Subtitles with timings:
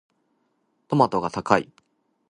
[0.87, 1.71] トマトが高い。